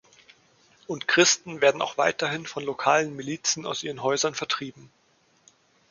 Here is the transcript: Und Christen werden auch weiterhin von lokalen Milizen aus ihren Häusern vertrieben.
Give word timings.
Und 0.87 1.07
Christen 1.07 1.61
werden 1.61 1.79
auch 1.79 1.95
weiterhin 1.95 2.47
von 2.47 2.63
lokalen 2.63 3.15
Milizen 3.15 3.67
aus 3.67 3.83
ihren 3.83 4.01
Häusern 4.01 4.33
vertrieben. 4.33 4.89